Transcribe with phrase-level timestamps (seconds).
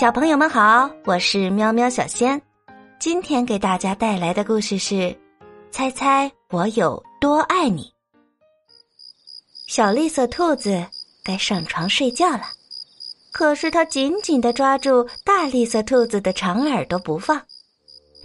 [0.00, 2.40] 小朋友们好，我是喵喵小仙，
[2.98, 5.14] 今天给大家带来的故事是：
[5.70, 7.92] 猜猜我有多爱你。
[9.66, 10.82] 小绿色兔子
[11.22, 12.44] 该上床睡觉了，
[13.30, 17.38] 可是它紧紧的抓住大绿色兔子的长耳朵不放，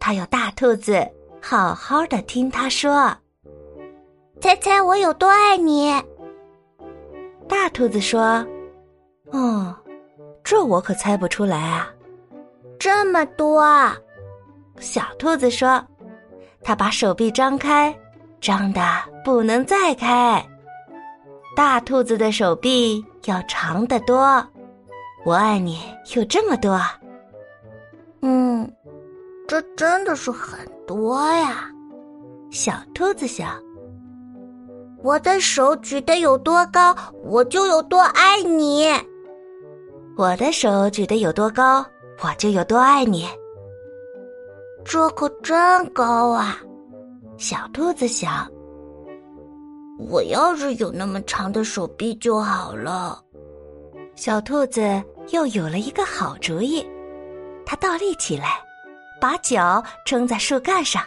[0.00, 1.08] 它要大兔子
[1.40, 3.16] 好好的听它说
[4.42, 5.94] ：“猜猜我有多爱你。”
[7.48, 8.44] 大兔子说
[9.30, 9.72] ：“哦。”
[10.50, 11.88] 这我可猜不出来啊！
[12.76, 13.64] 这么多，
[14.80, 15.80] 小兔子说
[16.60, 17.96] ：“它把手臂张开，
[18.40, 18.82] 张的
[19.24, 20.44] 不能再开。
[21.54, 24.44] 大兔子的手臂要长得多。
[25.24, 25.80] 我爱你
[26.16, 26.80] 有这么多。
[28.20, 28.68] 嗯，
[29.46, 31.70] 这真的是很多呀。”
[32.50, 33.56] 小兔子想
[35.00, 38.92] ：“我的手举得有多高，我就有多爱你。”
[40.20, 41.82] 我的手举得有多高，
[42.22, 43.26] 我就有多爱你。
[44.84, 46.60] 这可真高啊！
[47.38, 48.46] 小兔子想
[50.10, 53.18] ：“我要是有那么长的手臂就好了。”
[54.14, 56.86] 小兔子又有了一个好主意，
[57.64, 58.60] 它倒立起来，
[59.22, 61.02] 把脚撑在树干上。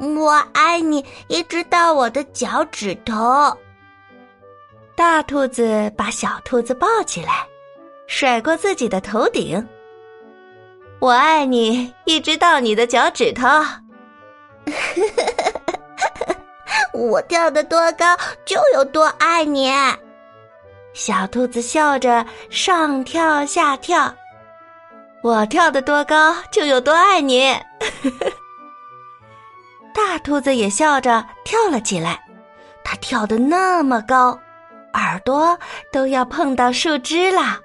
[0.00, 3.56] 我爱你，一直到我的脚趾头。
[4.96, 7.46] 大兔子把小兔子抱起来。
[8.10, 9.64] 甩过自己的头顶，
[10.98, 13.46] 我爱你，一直到你的脚趾头。
[16.92, 19.72] 我跳得多高，就有多爱你。
[20.92, 24.12] 小兔子笑着上跳下跳，
[25.22, 27.56] 我跳得多高，就有多爱你。
[29.94, 32.20] 大兔子也笑着跳了起来，
[32.82, 34.36] 它跳得那么高，
[34.94, 35.56] 耳朵
[35.92, 37.60] 都要碰到树枝了。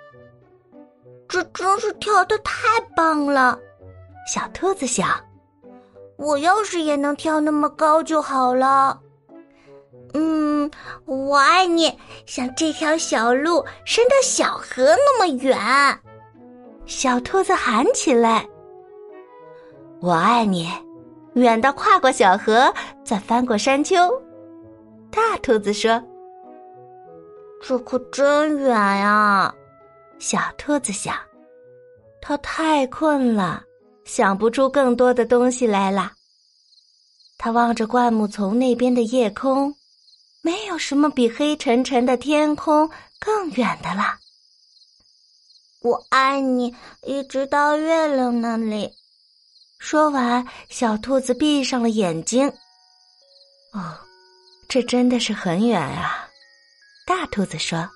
[1.36, 3.60] 这真是跳的太棒了，
[4.26, 5.10] 小兔子想
[6.16, 8.98] ：“我要是也能跳那么高就好了。”
[10.16, 10.72] 嗯，
[11.04, 11.94] 我爱你，
[12.26, 15.60] 像这条小路伸到小河那么远。
[16.86, 18.48] 小兔子喊起来
[20.00, 20.70] ：“我爱你，
[21.34, 22.74] 远到跨过小河，
[23.04, 24.10] 再翻过山丘。”
[25.12, 26.02] 大兔子说
[27.62, 29.54] ：“这可真远呀。”
[30.18, 31.14] 小兔子想，
[32.28, 33.64] 它太困了，
[34.04, 36.12] 想不出更多的东西来了。
[37.38, 39.76] 它望着灌木丛那边的夜空，
[40.42, 44.18] 没有什么比黑沉沉的天空更远的了。
[45.82, 48.92] 我爱你，一直到月亮那里。
[49.78, 52.52] 说完，小兔子闭上了眼睛。
[53.72, 53.96] 哦，
[54.68, 56.28] 这真的是很远啊！
[57.06, 57.88] 大兔子说。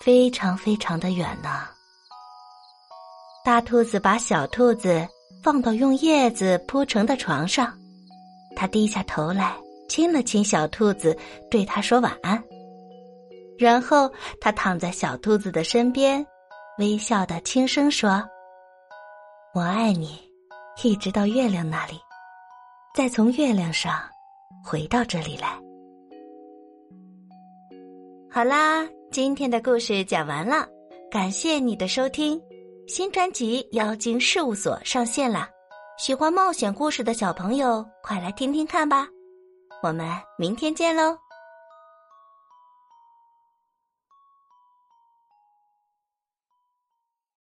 [0.00, 1.68] 非常非常的远呢。
[3.44, 5.06] 大兔子把小兔子
[5.42, 7.70] 放到用叶子铺成的床上，
[8.56, 9.54] 它低下头来
[9.86, 11.14] 亲了亲小兔子，
[11.50, 12.42] 对它说晚安。
[13.58, 14.10] 然后
[14.40, 16.26] 它躺在小兔子的身边，
[16.78, 18.24] 微笑的轻声说
[19.54, 20.18] ：“我爱你，
[20.82, 22.00] 一直到月亮那里，
[22.96, 24.00] 再从月亮上
[24.64, 25.60] 回到这里来。”
[28.32, 28.88] 好啦。
[29.12, 30.66] 今天的故事讲完了，
[31.08, 32.40] 感谢你的收听。
[32.86, 35.48] 新专辑《妖精事务所》上线了，
[35.98, 39.08] 喜欢冒险故事的小朋友快来听听看吧。
[39.82, 40.06] 我们
[40.38, 41.16] 明天见喽！